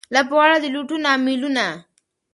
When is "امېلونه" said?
1.15-1.65